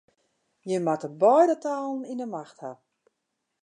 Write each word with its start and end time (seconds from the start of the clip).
Je 0.69 0.77
moatte 0.85 1.09
beide 1.21 1.55
talen 1.65 2.07
yn 2.11 2.21
'e 2.23 2.27
macht 2.35 2.57
ha. 2.63 2.71